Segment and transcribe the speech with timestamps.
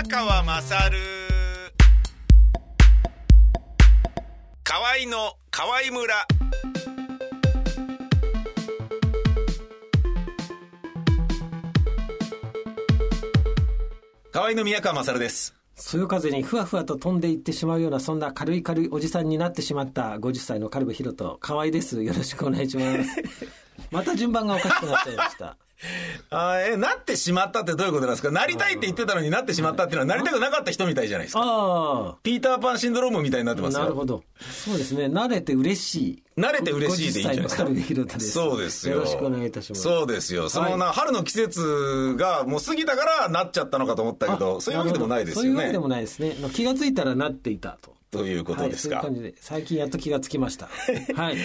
[0.00, 0.96] 宮川まさる
[4.62, 6.26] 河合の河合村。
[14.30, 15.56] 河合の宮川まさるです。
[15.74, 22.04] そよ風にふわふわと飛んでいってしまうようなそんな軽い軽いおじさんになってしまった50歳のカルベヒロト河合です。
[22.04, 23.20] よろしくお願いします。
[23.90, 25.56] また順番がおかしくなっちゃいました
[26.30, 28.30] あーえなってしまったってどういうことなんですか？
[28.30, 31.40] なりたいって言ってたのになってしまったっていうのはなりたくなかった人みたいじゃないですか。
[31.44, 33.80] あピーターパンシンドロームみたいになってあますよ。
[33.82, 34.22] なるほど。
[34.64, 35.06] そうですね。
[35.06, 36.22] 慣れて嬉しい。
[36.36, 38.94] 慣れて嬉しいでいいんじゃないですか50歳のカルベヒロトですそうですよ。
[38.96, 39.82] よろしくお願いいたします。
[39.82, 40.48] そうですよ。
[40.48, 45.48] そのな、春の季節がもう過ぎたからなっちゃったのかと思ったけど、そういうわけでもないですよね。
[45.48, 45.78] そういうわけで。
[45.78, 46.36] もないですね。
[46.54, 48.96] 気がついたらなっていたとということですか。
[48.96, 50.66] はい、そういう最近やっと気がつきました。
[51.14, 51.36] はい。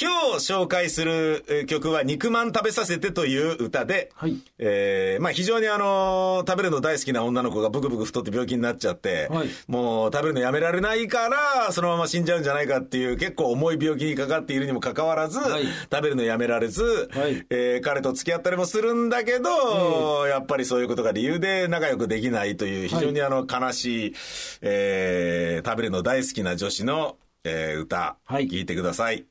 [0.00, 4.36] 今日紹介するえー曲は肉まん食べさせてという歌で、はい。
[4.58, 9.48] えーまあ非常にあのー食べるの大好きな女の子がブクブク太って病気になっちゃって、はい。
[9.66, 15.64] もう食べるのやめられないから、そのまま死んじゃうんじゃないかっていう結構重い病気にかかっているにもかかわらず、はい。
[15.90, 17.44] 食べるのやめられず、はい。
[17.50, 24.14] えー彼と付き合ったりもするんだけど、やっぱりそういうことが理由で仲良くできないという非常にあの悲しい、
[24.60, 29.24] えー食べるの大好きな女子の、えー歌、はい聞いてください。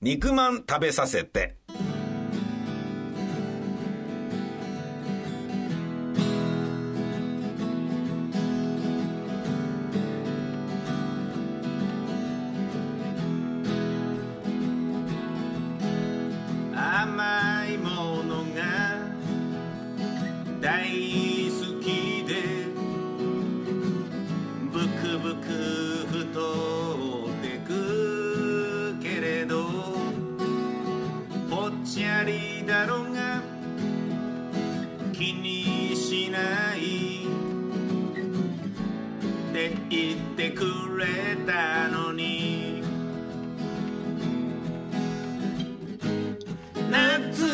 [0.00, 1.56] 肉まん食べさせて。
[46.90, 47.47] 夏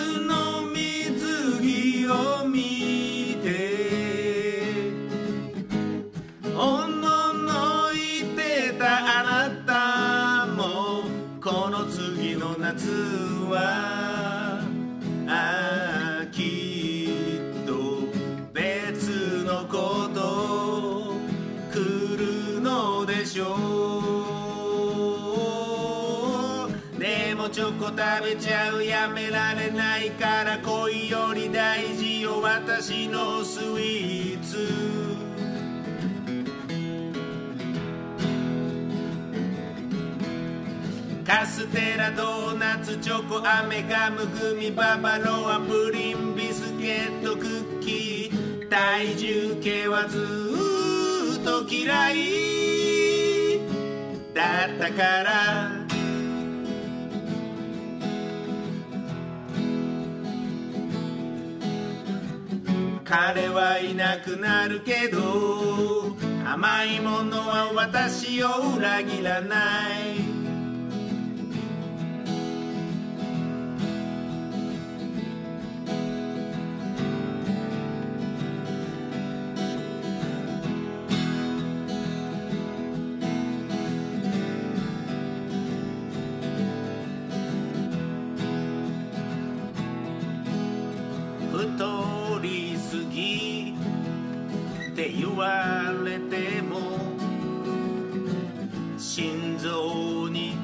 [27.89, 35.25] 食べちゃうやめられないから恋より大事よ私のスイーツ。
[41.27, 48.69] カステラドーナツチョコ飴ガムグミババロアプリンビスケットクッキー。
[48.69, 50.19] 体重計はず
[51.41, 53.61] っと嫌い。
[54.35, 55.84] だったから
[63.17, 69.57] 彼はいなくなるけど甘いものは私を裏切らな
[70.01, 70.34] い。
[95.05, 96.81] って言われても
[98.97, 100.57] 心臓に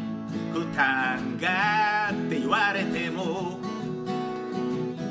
[0.55, 3.59] 負担がって言われても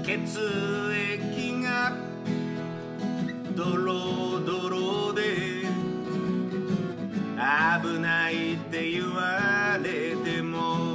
[0.04, 0.40] 血
[0.92, 1.96] 液が
[3.56, 5.22] ドロドロで
[7.84, 10.89] 危ないって言われても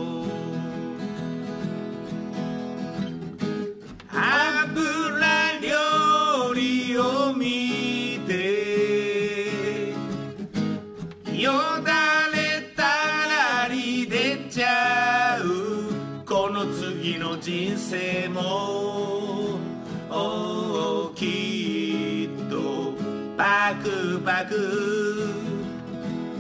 [16.64, 19.60] の次の人生も
[20.08, 22.94] おーきっと
[23.36, 24.54] パクパク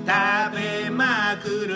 [0.06, 0.10] 食
[0.56, 1.74] べまくる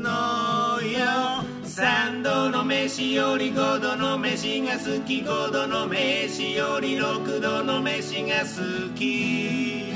[0.00, 1.42] のよ。
[1.64, 9.91] 3度の飯より5度の飯が好き5度の飯より6度の飯が好き。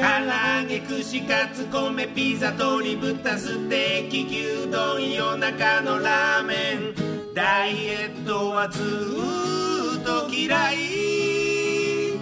[0.00, 7.34] 唐揚げ串カツ米ピザ鶏豚ステーキ牛丼夜中のラーメン。
[7.34, 12.18] ダイエットはずっと嫌い。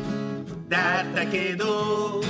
[0.69, 2.21] だったけど。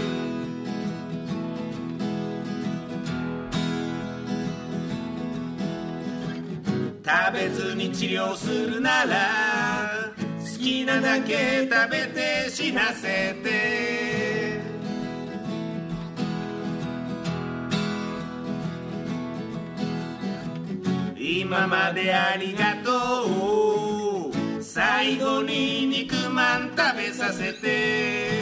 [7.02, 10.04] 食べずに治療するなら
[10.40, 13.87] 好きなだけ食べて死なせて。
[21.48, 24.28] 今までありがと
[24.58, 24.62] う。
[24.62, 28.37] 最後に肉まん食べさせて。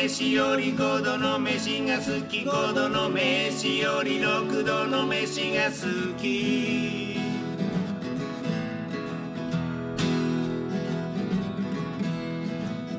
[0.00, 2.44] 飯より五度の飯が好き。
[2.44, 7.18] 五度の飯より六度の飯が好き。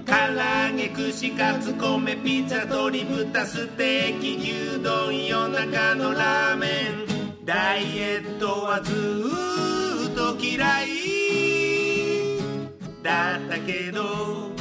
[0.06, 7.46] 唐揚げ串カツ米ピザ鶏豚ステーキ牛丼夜中のラーメン。
[7.46, 8.92] ダイエットはず
[10.12, 10.90] っと嫌い。
[13.02, 14.59] だったけど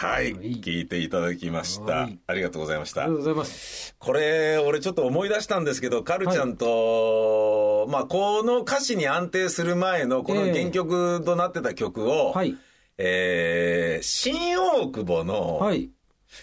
[0.00, 1.92] はい、はい聞いていただきました。
[1.92, 2.18] はい。
[2.26, 3.02] ありがとうございました。
[3.02, 3.18] ありがとう。
[3.18, 3.94] ございます。
[3.98, 10.58] これ、俺ちょっと思い出したんですけど、カルちゃんと、まあ、この歌詞に安定する前の、このええ。
[10.58, 12.56] 原曲となってた曲を、はい。
[12.96, 15.90] えー新大久保のはい。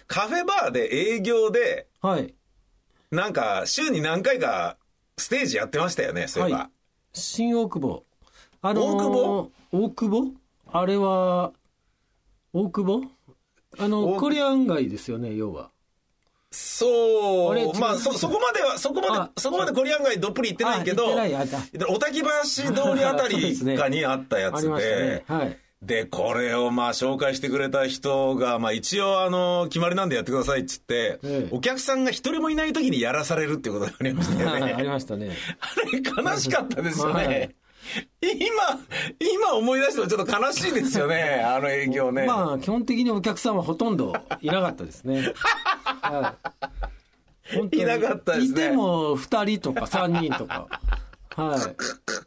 [0.05, 2.35] カフェバーで営業で、はい。
[3.09, 4.77] なんか週に何回か
[5.17, 6.57] ステージやってましたよね、そういえば。
[6.59, 6.69] はい。
[7.13, 8.05] 新大久保。
[8.61, 9.51] あのー大久保？
[9.71, 10.31] 大久保？
[10.79, 11.53] あれは
[12.53, 13.16] 大久保？
[13.79, 15.69] あの大コリアン街ですよね要は。
[16.51, 17.71] そう。
[17.75, 21.07] う、まあ、そ、そこまでは、そこまあで、そこまでコリアン街どっぷり行ってないけど、
[21.89, 22.27] おたき橋
[22.73, 24.69] 通りあたり かにあったやつで。
[24.69, 25.57] ね、はい。
[25.81, 31.47] で、これをまあ紹介してくれた人が、まあ一応あの、決まりなんでやってくださいっつって、ええ。
[31.51, 34.89] お客さんが一人もいない時にやらされるっていうことがありましたよはい ありね。
[34.89, 35.31] ましたね。
[35.59, 37.13] あれ悲しかったですよね。
[37.13, 37.55] はい
[38.21, 38.35] 今、
[39.19, 42.25] 今思い出してもちょっと悲しいですよね、 あの営業ね。
[42.25, 45.33] まあ基本的にお客さんはほとんどいなかったですね。
[46.01, 46.35] は
[47.51, 47.55] い。
[47.55, 47.83] 本当に。
[47.83, 48.65] いなかったですね。
[48.65, 50.67] いても2人とか3人とか。
[51.35, 52.26] はい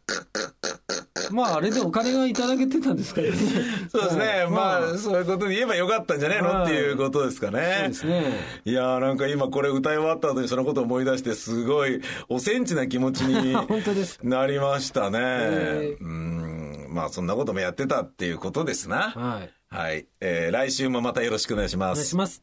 [1.30, 3.36] まああれでお金がいただけてたんですからね
[3.90, 4.26] そうですね。
[4.26, 7.76] はいまあ、そういうことで言えばよかったんじゃねえのはいっていうことですかね。
[7.78, 13.56] そうですねいやーなんか今これ歌い終わった後にそのことを思い出してすごいおセンチな気持ちに
[14.22, 15.18] なりましたね。
[15.22, 16.86] えーうん。
[16.90, 19.10] まあそんなこともやってたっていうことですな。
[19.10, 20.06] はいはい。
[20.20, 22.16] えー来週もまたよろしくお願いしますお願いし。
[22.16, 22.42] ます